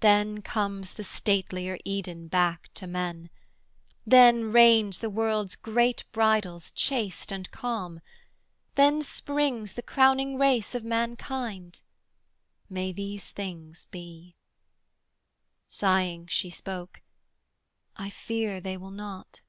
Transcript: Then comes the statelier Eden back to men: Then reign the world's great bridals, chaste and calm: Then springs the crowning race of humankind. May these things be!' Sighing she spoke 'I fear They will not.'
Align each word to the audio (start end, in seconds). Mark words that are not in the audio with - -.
Then 0.00 0.42
comes 0.42 0.94
the 0.94 1.04
statelier 1.04 1.78
Eden 1.84 2.26
back 2.26 2.74
to 2.74 2.88
men: 2.88 3.30
Then 4.04 4.50
reign 4.50 4.90
the 5.00 5.08
world's 5.08 5.54
great 5.54 6.02
bridals, 6.10 6.72
chaste 6.72 7.30
and 7.30 7.48
calm: 7.52 8.00
Then 8.74 9.00
springs 9.00 9.74
the 9.74 9.82
crowning 9.82 10.36
race 10.38 10.74
of 10.74 10.82
humankind. 10.82 11.80
May 12.68 12.90
these 12.90 13.30
things 13.30 13.84
be!' 13.92 14.34
Sighing 15.68 16.26
she 16.26 16.50
spoke 16.50 17.00
'I 17.96 18.10
fear 18.10 18.60
They 18.60 18.76
will 18.76 18.90
not.' 18.90 19.40